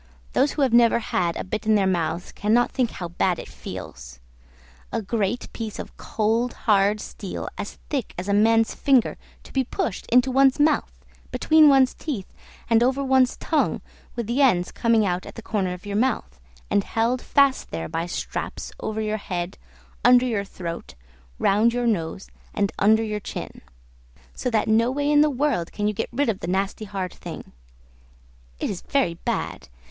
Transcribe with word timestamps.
Those 0.33 0.53
who 0.53 0.63
have 0.63 0.73
never 0.73 0.97
had 0.97 1.37
a 1.37 1.43
bit 1.43 1.67
in 1.67 1.75
their 1.75 1.85
mouths 1.85 2.31
cannot 2.31 2.71
think 2.71 2.89
how 2.89 3.09
bad 3.09 3.37
it 3.37 3.47
feels; 3.47 4.19
a 4.91 4.99
great 4.99 5.53
piece 5.53 5.77
of 5.77 5.95
cold 5.95 6.53
hard 6.65 6.99
steel 6.99 7.47
as 7.55 7.77
thick 7.91 8.15
as 8.17 8.27
a 8.27 8.33
man's 8.33 8.73
finger 8.73 9.15
to 9.43 9.53
be 9.53 9.63
pushed 9.63 10.07
into 10.07 10.31
one's 10.31 10.59
mouth, 10.59 11.05
between 11.29 11.69
one's 11.69 11.93
teeth, 11.93 12.33
and 12.67 12.81
over 12.81 13.03
one's 13.03 13.37
tongue, 13.37 13.79
with 14.15 14.25
the 14.25 14.41
ends 14.41 14.71
coming 14.71 15.05
out 15.05 15.27
at 15.27 15.35
the 15.35 15.41
corner 15.43 15.71
of 15.71 15.85
your 15.85 15.95
mouth, 15.97 16.39
and 16.71 16.83
held 16.83 17.21
fast 17.21 17.69
there 17.69 17.87
by 17.87 18.07
straps 18.07 18.71
over 18.79 19.01
your 19.01 19.17
head, 19.17 19.59
under 20.03 20.25
your 20.25 20.43
throat, 20.43 20.95
round 21.37 21.73
your 21.73 21.85
nose, 21.85 22.27
and 22.55 22.71
under 22.79 23.03
your 23.03 23.19
chin; 23.19 23.61
so 24.33 24.49
that 24.49 24.67
no 24.67 24.89
way 24.89 25.11
in 25.11 25.21
the 25.21 25.29
world 25.29 25.71
can 25.71 25.87
you 25.87 25.93
get 25.93 26.09
rid 26.11 26.27
of 26.27 26.39
the 26.39 26.47
nasty 26.47 26.85
hard 26.85 27.13
thing; 27.13 27.51
it 28.59 28.67
is 28.71 28.81
very 28.81 29.13
bad! 29.13 29.69